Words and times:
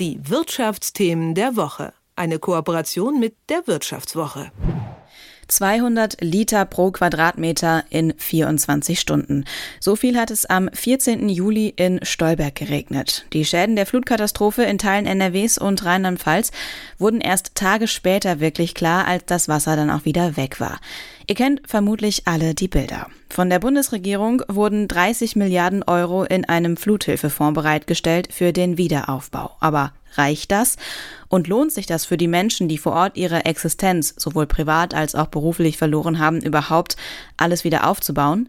Die 0.00 0.18
Wirtschaftsthemen 0.22 1.34
der 1.34 1.56
Woche. 1.56 1.92
Eine 2.16 2.38
Kooperation 2.38 3.20
mit 3.20 3.34
der 3.50 3.66
Wirtschaftswoche. 3.66 4.50
200 5.46 6.22
Liter 6.22 6.64
pro 6.64 6.90
Quadratmeter 6.90 7.84
in 7.90 8.14
24 8.16 8.98
Stunden. 8.98 9.44
So 9.78 9.96
viel 9.96 10.16
hat 10.16 10.30
es 10.30 10.46
am 10.46 10.70
14. 10.72 11.28
Juli 11.28 11.74
in 11.76 12.02
Stolberg 12.02 12.54
geregnet. 12.54 13.26
Die 13.34 13.44
Schäden 13.44 13.76
der 13.76 13.84
Flutkatastrophe 13.84 14.62
in 14.62 14.78
Teilen 14.78 15.04
NRWs 15.04 15.58
und 15.58 15.84
Rheinland-Pfalz 15.84 16.50
wurden 16.98 17.20
erst 17.20 17.54
Tage 17.54 17.86
später 17.86 18.40
wirklich 18.40 18.74
klar, 18.74 19.06
als 19.06 19.26
das 19.26 19.48
Wasser 19.48 19.76
dann 19.76 19.90
auch 19.90 20.06
wieder 20.06 20.38
weg 20.38 20.60
war. 20.60 20.80
Ihr 21.30 21.36
kennt 21.36 21.62
vermutlich 21.64 22.26
alle 22.26 22.56
die 22.56 22.66
Bilder. 22.66 23.06
Von 23.28 23.50
der 23.50 23.60
Bundesregierung 23.60 24.42
wurden 24.48 24.88
30 24.88 25.36
Milliarden 25.36 25.84
Euro 25.84 26.24
in 26.24 26.44
einem 26.44 26.76
Fluthilfefonds 26.76 27.54
bereitgestellt 27.54 28.30
für 28.32 28.52
den 28.52 28.78
Wiederaufbau. 28.78 29.52
Aber 29.60 29.92
reicht 30.14 30.50
das? 30.50 30.74
Und 31.28 31.46
lohnt 31.46 31.70
sich 31.70 31.86
das 31.86 32.04
für 32.04 32.16
die 32.16 32.26
Menschen, 32.26 32.66
die 32.66 32.78
vor 32.78 32.94
Ort 32.94 33.16
ihre 33.16 33.44
Existenz 33.44 34.12
sowohl 34.16 34.48
privat 34.48 34.92
als 34.92 35.14
auch 35.14 35.28
beruflich 35.28 35.78
verloren 35.78 36.18
haben, 36.18 36.40
überhaupt 36.40 36.96
alles 37.36 37.62
wieder 37.62 37.86
aufzubauen? 37.86 38.48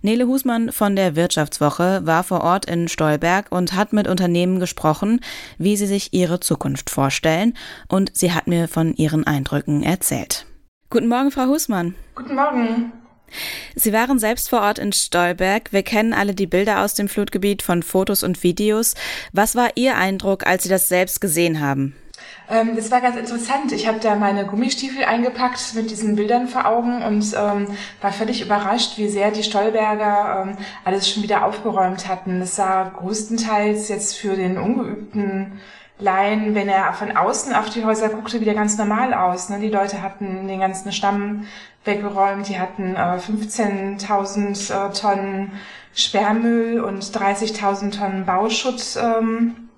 Nele 0.00 0.28
Husmann 0.28 0.70
von 0.70 0.94
der 0.94 1.16
Wirtschaftswoche 1.16 2.02
war 2.04 2.22
vor 2.22 2.42
Ort 2.42 2.66
in 2.66 2.86
Stolberg 2.86 3.46
und 3.50 3.72
hat 3.72 3.92
mit 3.92 4.06
Unternehmen 4.06 4.60
gesprochen, 4.60 5.18
wie 5.58 5.76
sie 5.76 5.88
sich 5.88 6.14
ihre 6.14 6.38
Zukunft 6.38 6.90
vorstellen. 6.90 7.54
Und 7.88 8.16
sie 8.16 8.32
hat 8.32 8.46
mir 8.46 8.68
von 8.68 8.94
ihren 8.94 9.26
Eindrücken 9.26 9.82
erzählt. 9.82 10.46
Guten 10.92 11.06
Morgen, 11.06 11.30
Frau 11.30 11.46
Husmann. 11.46 11.94
Guten 12.16 12.34
Morgen. 12.34 12.90
Sie 13.76 13.92
waren 13.92 14.18
selbst 14.18 14.50
vor 14.50 14.62
Ort 14.62 14.80
in 14.80 14.92
Stolberg. 14.92 15.72
Wir 15.72 15.84
kennen 15.84 16.12
alle 16.12 16.34
die 16.34 16.48
Bilder 16.48 16.82
aus 16.82 16.94
dem 16.94 17.08
Flutgebiet 17.08 17.62
von 17.62 17.84
Fotos 17.84 18.24
und 18.24 18.42
Videos. 18.42 18.96
Was 19.32 19.54
war 19.54 19.68
Ihr 19.76 19.96
Eindruck, 19.96 20.48
als 20.48 20.64
Sie 20.64 20.68
das 20.68 20.88
selbst 20.88 21.20
gesehen 21.20 21.60
haben? 21.60 21.94
Ähm, 22.48 22.74
das 22.74 22.90
war 22.90 23.00
ganz 23.00 23.16
interessant. 23.16 23.70
Ich 23.70 23.86
habe 23.86 24.00
da 24.00 24.16
meine 24.16 24.46
Gummistiefel 24.46 25.04
eingepackt 25.04 25.76
mit 25.76 25.92
diesen 25.92 26.16
Bildern 26.16 26.48
vor 26.48 26.66
Augen 26.66 27.02
und 27.02 27.24
ähm, 27.36 27.68
war 28.00 28.12
völlig 28.12 28.42
überrascht, 28.42 28.98
wie 28.98 29.08
sehr 29.08 29.30
die 29.30 29.44
Stolberger 29.44 30.44
ähm, 30.44 30.56
alles 30.84 31.08
schon 31.08 31.22
wieder 31.22 31.44
aufgeräumt 31.44 32.08
hatten. 32.08 32.40
Das 32.40 32.56
sah 32.56 32.88
größtenteils 32.88 33.88
jetzt 33.88 34.16
für 34.16 34.34
den 34.34 34.58
ungeübten 34.58 35.60
Laien, 36.00 36.54
wenn 36.54 36.68
er 36.68 36.92
von 36.92 37.16
außen 37.16 37.54
auf 37.54 37.70
die 37.70 37.84
Häuser 37.84 38.08
guckte, 38.08 38.40
wieder 38.40 38.54
ganz 38.54 38.78
normal 38.78 39.14
aus. 39.14 39.48
Ne? 39.48 39.58
Die 39.60 39.68
Leute 39.68 40.02
hatten 40.02 40.48
den 40.48 40.60
ganzen 40.60 40.92
Stamm 40.92 41.46
weggeräumt, 41.84 42.48
die 42.48 42.58
hatten 42.58 42.96
äh, 42.96 43.18
15.000 43.18 44.88
äh, 44.88 44.92
Tonnen 44.92 45.52
Sperrmüll 45.94 46.80
und 46.80 47.02
30.000 47.02 47.98
Tonnen 47.98 48.26
Bauschutt 48.26 48.98
ähm, 49.02 49.68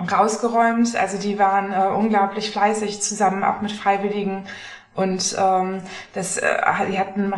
rausgeräumt. 0.00 0.96
Also 0.96 1.18
die 1.18 1.38
waren 1.38 1.72
äh, 1.72 1.94
unglaublich 1.94 2.50
fleißig 2.50 3.00
zusammen, 3.02 3.44
auch 3.44 3.60
mit 3.60 3.72
Freiwilligen 3.72 4.44
und 4.94 5.36
ähm, 5.38 5.82
das, 6.14 6.36
äh, 6.36 6.58
die 6.90 6.98
hatten 6.98 7.32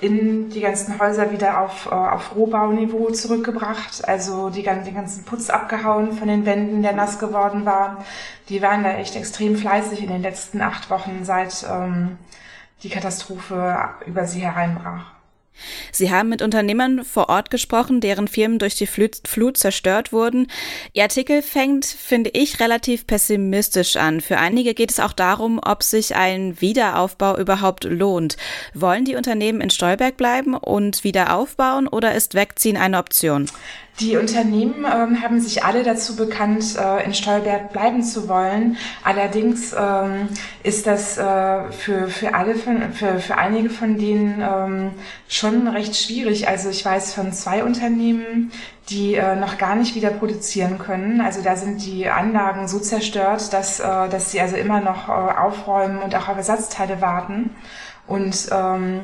in 0.00 0.50
die 0.50 0.60
ganzen 0.60 0.98
Häuser 1.00 1.32
wieder 1.32 1.60
auf, 1.60 1.86
äh, 1.86 1.90
auf 1.90 2.36
Rohbauniveau 2.36 3.10
zurückgebracht, 3.10 4.06
also 4.06 4.48
die, 4.48 4.62
den 4.62 4.94
ganzen 4.94 5.24
Putz 5.24 5.50
abgehauen 5.50 6.12
von 6.12 6.28
den 6.28 6.46
Wänden, 6.46 6.82
der 6.82 6.92
nass 6.92 7.18
geworden 7.18 7.66
war. 7.66 8.04
Die 8.48 8.62
waren 8.62 8.84
da 8.84 8.92
echt 8.92 9.16
extrem 9.16 9.56
fleißig 9.56 10.02
in 10.02 10.08
den 10.08 10.22
letzten 10.22 10.60
acht 10.60 10.88
Wochen, 10.88 11.24
seit 11.24 11.66
ähm, 11.68 12.16
die 12.82 12.90
Katastrophe 12.90 13.76
über 14.06 14.26
sie 14.26 14.40
hereinbrach. 14.40 15.13
Sie 15.92 16.10
haben 16.10 16.28
mit 16.28 16.42
Unternehmern 16.42 17.04
vor 17.04 17.28
Ort 17.28 17.50
gesprochen, 17.50 18.00
deren 18.00 18.28
Firmen 18.28 18.58
durch 18.58 18.74
die 18.74 18.86
Flut, 18.86 19.56
zerstört 19.56 20.12
wurden. 20.12 20.48
Ihr 20.92 21.04
Artikel 21.04 21.42
fängt, 21.42 21.84
finde 21.84 22.30
ich, 22.30 22.60
relativ 22.60 23.06
pessimistisch 23.06 23.96
an. 23.96 24.20
Für 24.20 24.38
einige 24.38 24.74
geht 24.74 24.90
es 24.90 25.00
auch 25.00 25.12
darum, 25.12 25.60
ob 25.64 25.82
sich 25.82 26.16
ein 26.16 26.60
Wiederaufbau 26.60 27.38
überhaupt 27.38 27.84
lohnt. 27.84 28.36
Wollen 28.74 29.04
die 29.04 29.16
Unternehmen 29.16 29.60
in 29.60 29.70
Stolberg 29.70 30.16
bleiben 30.16 30.54
und 30.54 31.04
wieder 31.04 31.36
aufbauen 31.36 31.86
oder 31.86 32.14
ist 32.14 32.34
Wegziehen 32.34 32.76
eine 32.76 32.98
Option? 32.98 33.48
Die 34.00 34.16
Unternehmen 34.16 34.84
ähm, 34.84 35.22
haben 35.22 35.40
sich 35.40 35.64
alle 35.64 35.84
dazu 35.84 36.16
bekannt, 36.16 36.76
äh, 36.76 37.04
in 37.04 37.14
Stolberg 37.14 37.72
bleiben 37.72 38.02
zu 38.02 38.28
wollen. 38.28 38.76
Allerdings 39.04 39.72
ähm, 39.72 40.30
ist 40.64 40.88
das 40.88 41.16
äh, 41.16 41.70
für, 41.70 42.08
für 42.08 42.34
alle 42.34 42.56
von, 42.56 42.92
für, 42.92 43.20
für 43.20 43.38
einige 43.38 43.70
von 43.70 43.96
denen 43.96 44.42
ähm, 44.42 44.90
schon 45.28 45.68
recht 45.68 45.94
schwierig. 45.94 46.48
Also 46.48 46.70
ich 46.70 46.84
weiß 46.84 47.14
von 47.14 47.32
zwei 47.32 47.62
Unternehmen, 47.62 48.50
die 48.88 49.14
äh, 49.14 49.36
noch 49.36 49.58
gar 49.58 49.76
nicht 49.76 49.94
wieder 49.94 50.10
produzieren 50.10 50.78
können. 50.78 51.20
Also 51.20 51.40
da 51.42 51.54
sind 51.54 51.86
die 51.86 52.08
Anlagen 52.08 52.66
so 52.66 52.80
zerstört, 52.80 53.52
dass, 53.52 53.78
äh, 53.78 54.08
dass 54.08 54.32
sie 54.32 54.40
also 54.40 54.56
immer 54.56 54.80
noch 54.80 55.08
äh, 55.08 55.12
aufräumen 55.12 55.98
und 55.98 56.16
auch 56.16 56.28
auf 56.28 56.36
Ersatzteile 56.36 57.00
warten. 57.00 57.50
Und 58.08 58.48
ähm, 58.50 59.02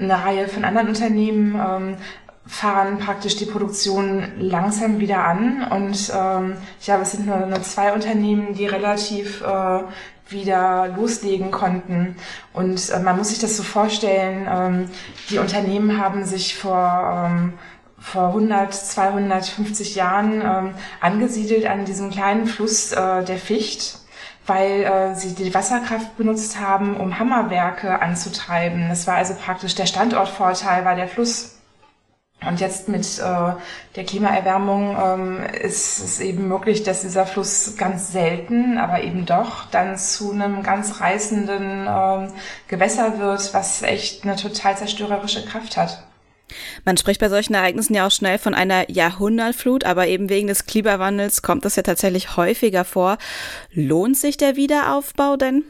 eine 0.00 0.24
Reihe 0.24 0.48
von 0.48 0.64
anderen 0.64 0.88
Unternehmen 0.88 1.54
ähm, 1.54 1.96
fahren 2.46 2.98
praktisch 2.98 3.36
die 3.36 3.46
Produktion 3.46 4.32
langsam 4.38 4.98
wieder 4.98 5.24
an. 5.24 5.66
Und 5.70 6.12
ähm, 6.14 6.56
ich 6.78 6.86
glaube, 6.86 7.02
es 7.02 7.12
sind 7.12 7.26
nur, 7.26 7.46
nur 7.46 7.62
zwei 7.62 7.92
Unternehmen, 7.92 8.54
die 8.54 8.66
relativ 8.66 9.42
äh, 9.42 9.80
wieder 10.28 10.88
loslegen 10.96 11.50
konnten. 11.50 12.16
Und 12.52 12.90
äh, 12.90 13.00
man 13.00 13.16
muss 13.16 13.28
sich 13.28 13.38
das 13.38 13.56
so 13.56 13.62
vorstellen, 13.62 14.46
ähm, 14.50 14.90
die 15.28 15.38
Unternehmen 15.38 16.00
haben 16.00 16.24
sich 16.24 16.56
vor, 16.56 17.28
ähm, 17.30 17.52
vor 17.98 18.28
100, 18.28 18.72
250 18.74 19.94
Jahren 19.94 20.40
ähm, 20.40 20.74
angesiedelt 21.00 21.66
an 21.66 21.84
diesem 21.84 22.10
kleinen 22.10 22.46
Fluss 22.46 22.92
äh, 22.92 23.24
der 23.24 23.38
Ficht 23.38 23.98
weil 24.46 24.82
äh, 24.82 25.14
sie 25.14 25.34
die 25.36 25.54
Wasserkraft 25.54 26.16
benutzt 26.16 26.58
haben, 26.58 26.96
um 26.96 27.20
Hammerwerke 27.20 28.02
anzutreiben. 28.02 28.88
Das 28.88 29.06
war 29.06 29.14
also 29.14 29.34
praktisch 29.34 29.76
der 29.76 29.86
Standortvorteil, 29.86 30.84
war 30.84 30.96
der 30.96 31.06
Fluss. 31.06 31.59
Und 32.46 32.60
jetzt 32.60 32.88
mit 32.88 33.18
äh, 33.18 33.52
der 33.96 34.04
Klimaerwärmung 34.04 34.96
ähm, 34.98 35.42
ist 35.62 35.98
es 35.98 36.20
eben 36.20 36.48
möglich, 36.48 36.82
dass 36.82 37.02
dieser 37.02 37.26
Fluss 37.26 37.76
ganz 37.76 38.12
selten, 38.12 38.78
aber 38.78 39.02
eben 39.02 39.26
doch 39.26 39.66
dann 39.70 39.98
zu 39.98 40.32
einem 40.32 40.62
ganz 40.62 41.00
reißenden 41.00 41.86
ähm, 41.88 42.32
Gewässer 42.68 43.18
wird, 43.18 43.52
was 43.52 43.82
echt 43.82 44.24
eine 44.24 44.36
total 44.36 44.76
zerstörerische 44.76 45.44
Kraft 45.44 45.76
hat. 45.76 46.02
Man 46.84 46.96
spricht 46.96 47.20
bei 47.20 47.28
solchen 47.28 47.54
Ereignissen 47.54 47.94
ja 47.94 48.06
auch 48.06 48.10
schnell 48.10 48.38
von 48.38 48.54
einer 48.54 48.90
Jahrhundertflut, 48.90 49.84
aber 49.84 50.06
eben 50.06 50.28
wegen 50.28 50.48
des 50.48 50.66
Klimawandels 50.66 51.42
kommt 51.42 51.64
das 51.64 51.76
ja 51.76 51.82
tatsächlich 51.82 52.36
häufiger 52.36 52.84
vor. 52.84 53.18
Lohnt 53.72 54.16
sich 54.16 54.36
der 54.36 54.56
Wiederaufbau 54.56 55.36
denn? 55.36 55.64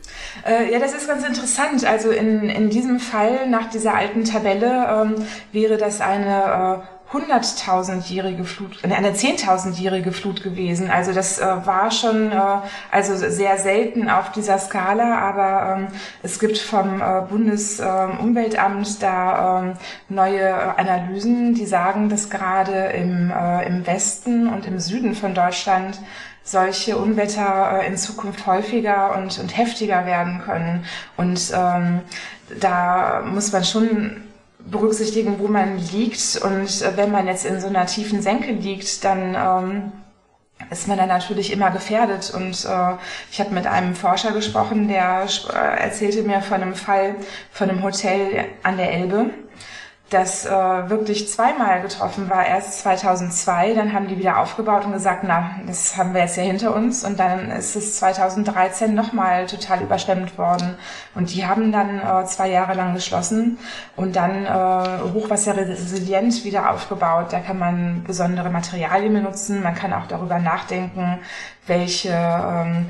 Äh, 0.46 0.72
ja, 0.72 0.78
das 0.78 0.94
ist 0.94 1.08
ganz 1.08 1.26
interessant. 1.26 1.84
Also 1.84 2.10
in, 2.10 2.48
in 2.48 2.70
diesem 2.70 3.00
Fall, 3.00 3.48
nach 3.48 3.70
dieser 3.70 3.94
alten 3.94 4.24
Tabelle, 4.24 4.88
ähm, 4.90 5.26
wäre 5.52 5.76
das 5.76 6.00
eine 6.00 6.82
äh, 6.82 6.99
hunderttausendjährige 7.12 8.44
Flut, 8.44 8.84
eine 8.84 9.14
zehntausendjährige 9.14 10.12
Flut 10.12 10.42
gewesen. 10.42 10.90
Also 10.90 11.12
das 11.12 11.38
äh, 11.40 11.44
war 11.66 11.90
schon 11.90 12.30
äh, 12.30 12.36
also 12.90 13.16
sehr 13.16 13.58
selten 13.58 14.08
auf 14.08 14.30
dieser 14.30 14.58
Skala, 14.58 15.18
aber 15.18 15.76
ähm, 15.76 15.88
es 16.22 16.38
gibt 16.38 16.58
vom 16.58 17.02
äh, 17.02 17.22
Bundesumweltamt 17.28 19.02
da 19.02 19.62
ähm, 19.62 19.72
neue 20.08 20.78
Analysen, 20.78 21.54
die 21.54 21.66
sagen, 21.66 22.08
dass 22.08 22.30
gerade 22.30 22.90
im, 22.94 23.30
äh, 23.30 23.66
im 23.66 23.86
Westen 23.86 24.48
und 24.48 24.66
im 24.66 24.78
Süden 24.78 25.14
von 25.14 25.34
Deutschland 25.34 25.98
solche 26.44 26.96
Unwetter 26.96 27.80
äh, 27.80 27.86
in 27.88 27.96
Zukunft 27.96 28.46
häufiger 28.46 29.16
und, 29.16 29.36
und 29.40 29.56
heftiger 29.56 30.06
werden 30.06 30.42
können. 30.44 30.84
Und 31.16 31.52
ähm, 31.54 32.02
da 32.60 33.22
muss 33.24 33.52
man 33.52 33.64
schon 33.64 34.29
berücksichtigen, 34.70 35.38
wo 35.38 35.48
man 35.48 35.78
liegt. 35.92 36.40
Und 36.42 36.82
äh, 36.82 36.96
wenn 36.96 37.10
man 37.10 37.26
jetzt 37.26 37.44
in 37.44 37.60
so 37.60 37.68
einer 37.68 37.86
tiefen 37.86 38.22
Senke 38.22 38.52
liegt, 38.52 39.04
dann 39.04 39.34
ähm, 39.34 39.92
ist 40.70 40.88
man 40.88 40.98
dann 40.98 41.08
natürlich 41.08 41.52
immer 41.52 41.70
gefährdet. 41.70 42.32
Und 42.34 42.64
äh, 42.64 42.96
ich 43.30 43.40
habe 43.40 43.54
mit 43.54 43.66
einem 43.66 43.94
Forscher 43.94 44.32
gesprochen, 44.32 44.88
der 44.88 45.26
äh, 45.52 45.82
erzählte 45.82 46.22
mir 46.22 46.42
von 46.42 46.62
einem 46.62 46.74
Fall 46.74 47.16
von 47.50 47.70
einem 47.70 47.82
Hotel 47.82 48.46
an 48.62 48.76
der 48.76 48.92
Elbe 48.92 49.30
das 50.10 50.44
äh, 50.44 50.50
wirklich 50.50 51.28
zweimal 51.28 51.82
getroffen 51.82 52.28
war. 52.28 52.44
Erst 52.44 52.80
2002, 52.80 53.74
dann 53.74 53.92
haben 53.92 54.08
die 54.08 54.18
wieder 54.18 54.38
aufgebaut 54.38 54.84
und 54.84 54.92
gesagt, 54.92 55.22
na, 55.24 55.52
das 55.66 55.96
haben 55.96 56.14
wir 56.14 56.22
jetzt 56.22 56.36
ja 56.36 56.42
hinter 56.42 56.74
uns. 56.74 57.04
Und 57.04 57.20
dann 57.20 57.50
ist 57.50 57.76
es 57.76 57.96
2013 57.98 58.92
nochmal 58.92 59.46
total 59.46 59.82
überschwemmt 59.82 60.36
worden. 60.36 60.74
Und 61.14 61.32
die 61.32 61.46
haben 61.46 61.70
dann 61.70 62.00
äh, 62.00 62.24
zwei 62.26 62.50
Jahre 62.50 62.74
lang 62.74 62.92
geschlossen 62.94 63.58
und 63.94 64.16
dann 64.16 64.44
äh, 64.44 65.12
hochwasserresilient 65.14 66.44
wieder 66.44 66.70
aufgebaut. 66.70 67.26
Da 67.30 67.38
kann 67.38 67.58
man 67.58 68.02
besondere 68.04 68.50
Materialien 68.50 69.14
benutzen. 69.14 69.62
Man 69.62 69.76
kann 69.76 69.92
auch 69.92 70.08
darüber 70.08 70.40
nachdenken, 70.40 71.20
welche 71.68 72.10
ähm, 72.10 72.86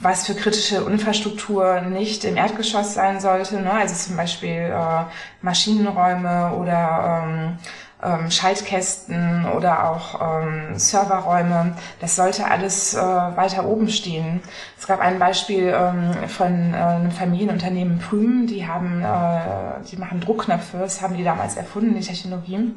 was 0.00 0.26
für 0.26 0.34
kritische 0.34 0.76
Infrastruktur 0.76 1.80
nicht 1.80 2.24
im 2.24 2.36
Erdgeschoss 2.36 2.94
sein 2.94 3.20
sollte. 3.20 3.60
Ne? 3.60 3.72
Also 3.72 3.94
zum 3.94 4.16
Beispiel 4.16 4.72
äh, 4.72 5.04
Maschinenräume 5.42 6.54
oder 6.54 7.22
ähm, 7.24 7.58
ähm, 8.02 8.30
Schaltkästen 8.30 9.46
oder 9.56 9.90
auch 9.90 10.20
ähm, 10.20 10.78
Serverräume. 10.78 11.74
Das 12.00 12.16
sollte 12.16 12.48
alles 12.48 12.94
äh, 12.94 12.98
weiter 12.98 13.66
oben 13.66 13.88
stehen. 13.88 14.40
Es 14.78 14.86
gab 14.86 15.00
ein 15.00 15.18
Beispiel 15.18 15.74
ähm, 15.76 16.28
von 16.28 16.74
äh, 16.74 16.76
einem 16.76 17.10
Familienunternehmen 17.10 17.98
Prüm, 17.98 18.46
die 18.46 18.66
haben, 18.66 19.02
äh, 19.02 19.84
die 19.90 19.96
machen 19.96 20.20
Druckknöpfe, 20.20 20.78
das 20.78 21.02
haben 21.02 21.16
die 21.16 21.24
damals 21.24 21.56
erfunden, 21.56 21.94
die 21.94 22.06
Technologie. 22.06 22.72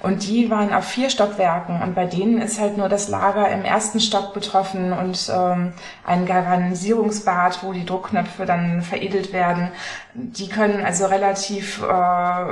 Und 0.00 0.26
die 0.26 0.50
waren 0.50 0.72
auf 0.72 0.84
vier 0.84 1.10
Stockwerken 1.10 1.82
und 1.82 1.94
bei 1.94 2.06
denen 2.06 2.40
ist 2.40 2.58
halt 2.58 2.78
nur 2.78 2.88
das 2.88 3.08
Lager 3.08 3.50
im 3.50 3.64
ersten 3.64 4.00
Stock 4.00 4.32
betroffen 4.32 4.92
und 4.92 5.30
ähm, 5.34 5.72
ein 6.06 6.24
Galvanisierungsbad, 6.24 7.62
wo 7.62 7.72
die 7.72 7.84
Druckknöpfe 7.84 8.46
dann 8.46 8.80
veredelt 8.80 9.32
werden. 9.32 9.72
Die 10.14 10.48
können 10.48 10.84
also 10.84 11.06
relativ 11.06 11.82
äh, 11.82 12.44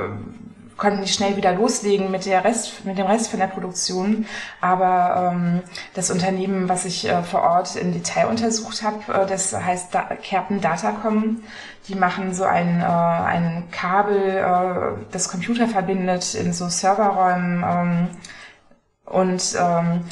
konnten 0.79 1.01
die 1.03 1.07
schnell 1.07 1.35
wieder 1.37 1.53
loslegen 1.53 2.09
mit, 2.09 2.25
der 2.25 2.43
Rest, 2.43 2.85
mit 2.85 2.97
dem 2.97 3.05
Rest 3.05 3.29
von 3.29 3.39
der 3.39 3.47
Produktion. 3.47 4.25
Aber 4.61 5.33
ähm, 5.33 5.61
das 5.93 6.09
Unternehmen, 6.09 6.69
was 6.69 6.85
ich 6.85 7.07
äh, 7.07 7.21
vor 7.21 7.43
Ort 7.43 7.75
im 7.75 7.93
Detail 7.93 8.27
untersucht 8.27 8.81
habe, 8.81 9.13
äh, 9.13 9.27
das 9.27 9.53
heißt 9.53 9.93
da 9.93 10.03
Kerpen 10.21 10.61
Datacom. 10.61 11.43
Die 11.87 11.95
machen 11.95 12.33
so 12.33 12.45
ein, 12.45 12.81
äh, 12.81 12.85
ein 12.85 13.67
Kabel, 13.71 14.17
äh, 14.17 15.05
das 15.11 15.29
Computer 15.29 15.67
verbindet 15.67 16.33
in 16.33 16.53
so 16.53 16.69
Serverräumen. 16.69 17.63
Ähm, 17.67 18.07
und 19.05 19.55
ähm, 19.59 20.05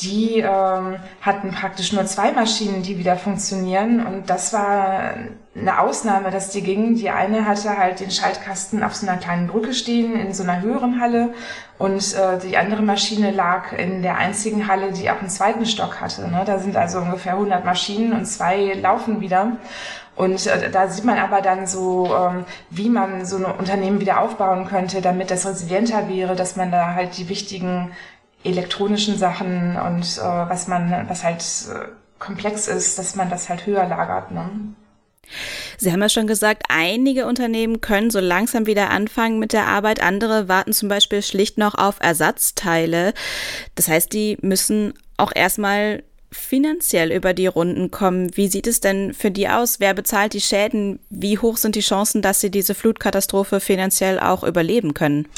die 0.00 0.38
ähm, 0.38 0.96
hatten 1.20 1.50
praktisch 1.50 1.92
nur 1.92 2.06
zwei 2.06 2.32
Maschinen, 2.32 2.82
die 2.82 2.98
wieder 2.98 3.16
funktionieren. 3.16 4.04
Und 4.06 4.30
das 4.30 4.52
war 4.52 5.14
eine 5.54 5.80
Ausnahme, 5.80 6.30
dass 6.30 6.48
die 6.48 6.62
gingen. 6.62 6.94
Die 6.94 7.10
eine 7.10 7.46
hatte 7.46 7.76
halt 7.76 8.00
den 8.00 8.10
Schaltkasten 8.10 8.82
auf 8.82 8.94
so 8.94 9.06
einer 9.06 9.18
kleinen 9.18 9.48
Brücke 9.48 9.74
stehen, 9.74 10.16
in 10.16 10.32
so 10.32 10.44
einer 10.44 10.62
höheren 10.62 10.98
Halle. 10.98 11.34
Und 11.78 12.14
äh, 12.14 12.38
die 12.38 12.56
andere 12.56 12.82
Maschine 12.82 13.32
lag 13.32 13.72
in 13.72 14.02
der 14.02 14.16
einzigen 14.16 14.66
Halle, 14.66 14.92
die 14.92 15.10
auch 15.10 15.18
einen 15.18 15.28
zweiten 15.28 15.66
Stock 15.66 16.00
hatte. 16.00 16.26
Ne? 16.28 16.42
Da 16.46 16.58
sind 16.58 16.74
also 16.74 17.00
ungefähr 17.00 17.34
100 17.34 17.64
Maschinen 17.64 18.14
und 18.14 18.24
zwei 18.24 18.72
laufen 18.72 19.20
wieder. 19.20 19.58
Und 20.16 20.46
äh, 20.46 20.70
da 20.70 20.88
sieht 20.88 21.04
man 21.04 21.18
aber 21.18 21.42
dann 21.42 21.66
so, 21.66 22.14
ähm, 22.14 22.44
wie 22.70 22.88
man 22.88 23.26
so 23.26 23.36
ein 23.36 23.44
Unternehmen 23.44 24.00
wieder 24.00 24.20
aufbauen 24.20 24.66
könnte, 24.66 25.02
damit 25.02 25.30
das 25.30 25.46
resilienter 25.46 26.08
wäre, 26.08 26.34
dass 26.34 26.56
man 26.56 26.70
da 26.70 26.94
halt 26.94 27.18
die 27.18 27.28
wichtigen 27.28 27.92
elektronischen 28.44 29.16
Sachen 29.16 29.76
und 29.76 30.04
äh, 30.18 30.20
was 30.22 30.68
man, 30.68 31.06
was 31.08 31.24
halt 31.24 31.42
äh, 31.42 31.88
komplex 32.18 32.68
ist, 32.68 32.98
dass 32.98 33.16
man 33.16 33.30
das 33.30 33.48
halt 33.48 33.66
höher 33.66 33.86
lagert. 33.86 34.30
Ne? 34.30 34.48
Sie 35.78 35.92
haben 35.92 36.02
ja 36.02 36.08
schon 36.08 36.26
gesagt, 36.26 36.64
einige 36.68 37.26
Unternehmen 37.26 37.80
können 37.80 38.10
so 38.10 38.20
langsam 38.20 38.66
wieder 38.66 38.90
anfangen 38.90 39.38
mit 39.38 39.52
der 39.52 39.66
Arbeit, 39.66 40.02
andere 40.02 40.48
warten 40.48 40.72
zum 40.72 40.88
Beispiel 40.88 41.22
schlicht 41.22 41.58
noch 41.58 41.74
auf 41.74 41.96
Ersatzteile. 42.00 43.14
Das 43.74 43.88
heißt, 43.88 44.12
die 44.12 44.38
müssen 44.40 44.94
auch 45.16 45.32
erstmal 45.34 46.02
finanziell 46.32 47.12
über 47.12 47.34
die 47.34 47.46
Runden 47.46 47.90
kommen. 47.90 48.34
Wie 48.36 48.48
sieht 48.48 48.66
es 48.66 48.80
denn 48.80 49.12
für 49.12 49.30
die 49.30 49.48
aus? 49.48 49.80
Wer 49.80 49.94
bezahlt 49.94 50.32
die 50.32 50.40
Schäden? 50.40 50.98
Wie 51.10 51.38
hoch 51.38 51.58
sind 51.58 51.74
die 51.76 51.80
Chancen, 51.80 52.22
dass 52.22 52.40
sie 52.40 52.50
diese 52.50 52.74
Flutkatastrophe 52.74 53.60
finanziell 53.60 54.18
auch 54.18 54.42
überleben 54.42 54.94
können? 54.94 55.28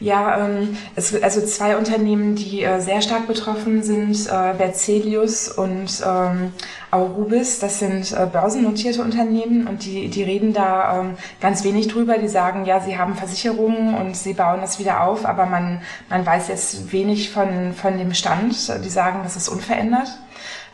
Ja, 0.00 0.46
ähm, 0.46 0.76
es, 0.94 1.14
also 1.22 1.44
zwei 1.44 1.76
Unternehmen, 1.76 2.36
die 2.36 2.62
äh, 2.62 2.80
sehr 2.80 3.02
stark 3.02 3.26
betroffen 3.26 3.82
sind, 3.82 4.26
äh, 4.26 4.54
Berzelius 4.56 5.48
und 5.48 6.02
ähm, 6.06 6.52
Aurubis. 6.90 7.58
Das 7.58 7.80
sind 7.80 8.12
äh, 8.12 8.26
börsennotierte 8.26 9.02
Unternehmen 9.02 9.66
und 9.66 9.84
die, 9.84 10.08
die 10.08 10.22
reden 10.22 10.52
da 10.52 11.00
ähm, 11.00 11.16
ganz 11.40 11.64
wenig 11.64 11.88
drüber. 11.88 12.18
Die 12.18 12.28
sagen, 12.28 12.64
ja, 12.64 12.80
sie 12.80 12.96
haben 12.96 13.16
Versicherungen 13.16 13.94
und 13.94 14.16
sie 14.16 14.34
bauen 14.34 14.60
das 14.60 14.78
wieder 14.78 15.02
auf, 15.02 15.26
aber 15.26 15.46
man, 15.46 15.82
man 16.08 16.24
weiß 16.24 16.48
jetzt 16.48 16.92
wenig 16.92 17.30
von, 17.30 17.72
von 17.74 17.98
dem 17.98 18.14
Stand. 18.14 18.54
Die 18.84 18.88
sagen, 18.88 19.20
das 19.24 19.36
ist 19.36 19.48
unverändert. 19.48 20.08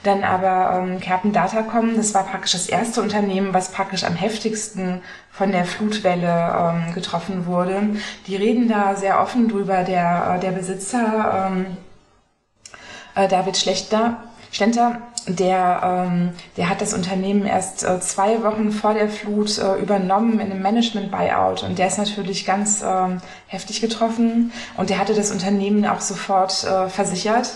Dann 0.02 0.24
aber 0.24 0.78
ähm, 0.78 1.00
Kerpen 1.00 1.32
Datacom, 1.32 1.96
das 1.96 2.14
war 2.14 2.24
praktisch 2.24 2.52
das 2.52 2.68
erste 2.68 3.02
Unternehmen, 3.02 3.52
was 3.52 3.70
praktisch 3.70 4.04
am 4.04 4.14
heftigsten 4.14 5.02
von 5.30 5.52
der 5.52 5.66
Flutwelle 5.66 6.54
ähm, 6.86 6.94
getroffen 6.94 7.46
wurde. 7.46 7.82
Die 8.26 8.36
reden 8.36 8.68
da 8.68 8.96
sehr 8.96 9.20
offen 9.20 9.48
drüber. 9.48 9.84
Der, 9.84 10.36
äh, 10.36 10.40
der 10.40 10.52
Besitzer 10.52 11.50
ähm, 11.50 11.76
äh, 13.14 13.28
David 13.28 13.56
Schlechter, 13.58 14.24
Schlenter, 14.52 15.00
der, 15.26 16.06
ähm, 16.08 16.30
der 16.56 16.68
hat 16.70 16.80
das 16.80 16.94
Unternehmen 16.94 17.44
erst 17.44 17.84
äh, 17.84 18.00
zwei 18.00 18.42
Wochen 18.42 18.72
vor 18.72 18.94
der 18.94 19.08
Flut 19.08 19.58
äh, 19.58 19.76
übernommen 19.76 20.40
in 20.40 20.50
einem 20.50 20.62
Management-Buyout 20.62 21.62
und 21.62 21.78
der 21.78 21.88
ist 21.88 21.98
natürlich 21.98 22.46
ganz 22.46 22.82
ähm, 22.82 23.20
heftig 23.46 23.80
getroffen 23.80 24.52
und 24.76 24.90
der 24.90 24.98
hatte 24.98 25.14
das 25.14 25.30
Unternehmen 25.30 25.86
auch 25.86 26.00
sofort 26.00 26.64
äh, 26.64 26.88
versichert 26.88 27.50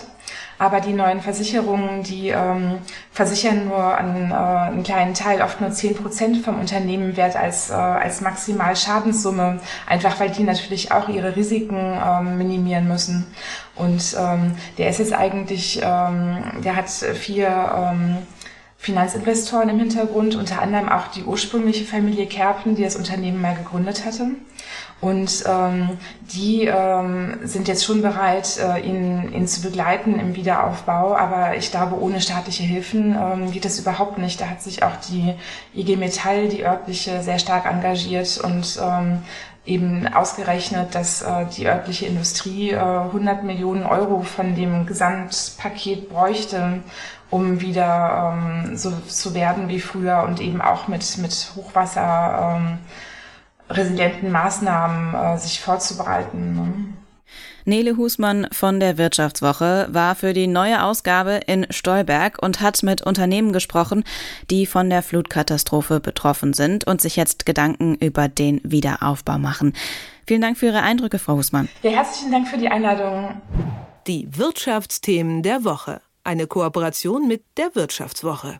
aber 0.57 0.79
die 0.79 0.93
neuen 0.93 1.21
Versicherungen, 1.21 2.03
die 2.03 2.29
ähm, 2.29 2.79
versichern 3.11 3.67
nur 3.67 3.97
einen, 3.97 4.31
äh, 4.31 4.33
einen 4.33 4.83
kleinen 4.83 5.13
Teil, 5.13 5.41
oft 5.41 5.59
nur 5.61 5.71
zehn 5.71 5.95
Prozent 5.95 6.37
vom 6.45 6.59
Unternehmenwert 6.59 7.35
als, 7.35 7.69
äh, 7.69 7.73
als 7.73 8.21
Maximalschadenssumme, 8.21 9.59
einfach 9.87 10.19
weil 10.19 10.29
die 10.29 10.43
natürlich 10.43 10.91
auch 10.91 11.09
ihre 11.09 11.35
Risiken 11.35 11.75
ähm, 11.77 12.37
minimieren 12.37 12.87
müssen. 12.87 13.27
Und 13.75 14.15
ähm, 14.17 14.55
der 14.77 14.89
ist 14.89 14.99
jetzt 14.99 15.13
eigentlich, 15.13 15.81
ähm, 15.83 16.43
der 16.63 16.75
hat 16.75 16.89
vier 16.89 17.47
ähm, 17.47 18.17
Finanzinvestoren 18.77 19.69
im 19.69 19.79
Hintergrund, 19.79 20.35
unter 20.35 20.61
anderem 20.61 20.89
auch 20.89 21.07
die 21.07 21.23
ursprüngliche 21.23 21.85
Familie 21.85 22.27
Kerpen, 22.27 22.75
die 22.75 22.83
das 22.83 22.95
Unternehmen 22.95 23.41
mal 23.41 23.55
gegründet 23.55 24.05
hatte. 24.05 24.27
Und 25.01 25.43
ähm, 25.45 25.97
die 26.33 26.65
ähm, 26.65 27.37
sind 27.43 27.67
jetzt 27.67 27.85
schon 27.85 28.01
bereit, 28.01 28.57
äh, 28.57 28.79
ihn, 28.79 29.31
ihn 29.33 29.47
zu 29.47 29.61
begleiten 29.61 30.19
im 30.19 30.35
Wiederaufbau. 30.35 31.15
Aber 31.15 31.55
ich 31.57 31.69
glaube, 31.69 31.99
ohne 31.99 32.21
staatliche 32.21 32.63
Hilfen 32.63 33.15
ähm, 33.15 33.51
geht 33.51 33.65
das 33.65 33.77
überhaupt 33.77 34.17
nicht. 34.17 34.39
Da 34.39 34.47
hat 34.47 34.61
sich 34.61 34.83
auch 34.83 34.95
die 35.09 35.35
IG 35.75 35.97
Metall, 35.97 36.47
die 36.47 36.65
örtliche, 36.65 37.21
sehr 37.21 37.39
stark 37.39 37.65
engagiert 37.65 38.39
und 38.43 38.79
ähm, 38.81 39.21
eben 39.65 40.07
ausgerechnet, 40.07 40.95
dass 40.95 41.21
äh, 41.21 41.45
die 41.57 41.67
örtliche 41.67 42.05
Industrie 42.05 42.71
äh, 42.71 42.77
100 42.79 43.43
Millionen 43.43 43.83
Euro 43.85 44.21
von 44.21 44.55
dem 44.55 44.85
Gesamtpaket 44.85 46.09
bräuchte, 46.09 46.81
um 47.29 47.61
wieder 47.61 48.33
ähm, 48.33 48.77
so 48.77 48.91
zu 49.07 49.33
werden 49.33 49.67
wie 49.67 49.79
früher 49.79 50.23
und 50.27 50.39
eben 50.39 50.61
auch 50.61 50.87
mit, 50.87 51.17
mit 51.17 51.51
Hochwasser. 51.55 52.57
Ähm, 52.57 52.77
resilienten 53.69 54.31
Maßnahmen 54.31 55.13
äh, 55.13 55.37
sich 55.37 55.61
vorzubereiten. 55.61 56.55
Ne? 56.55 56.95
Nele 57.67 57.97
Husmann 57.97 58.47
von 58.51 58.79
der 58.79 58.99
Wirtschaftswoche 58.99 59.87
war 59.89 60.13
für 60.13 60.33
die 60.33 60.45
neue 60.45 60.83
Ausgabe 60.83 61.39
in 61.47 61.65
Stolberg 61.71 62.37
und 62.41 62.61
hat 62.61 62.83
mit 62.83 63.01
Unternehmen 63.01 63.53
gesprochen, 63.53 64.03
die 64.51 64.67
von 64.67 64.91
der 64.91 65.01
Flutkatastrophe 65.01 65.99
betroffen 65.99 66.53
sind 66.53 66.85
und 66.85 67.01
sich 67.01 67.15
jetzt 67.15 67.47
Gedanken 67.47 67.95
über 67.95 68.27
den 68.27 68.61
Wiederaufbau 68.63 69.39
machen. 69.39 69.73
Vielen 70.27 70.41
Dank 70.41 70.59
für 70.59 70.67
Ihre 70.67 70.83
Eindrücke, 70.83 71.17
Frau 71.17 71.37
Husmann. 71.37 71.67
Ja, 71.81 71.89
herzlichen 71.89 72.31
Dank 72.31 72.47
für 72.47 72.59
die 72.59 72.67
Einladung. 72.67 73.41
Die 74.05 74.27
Wirtschaftsthemen 74.37 75.41
der 75.41 75.63
Woche. 75.63 76.01
Eine 76.23 76.45
Kooperation 76.45 77.27
mit 77.27 77.43
der 77.57 77.73
Wirtschaftswoche. 77.73 78.59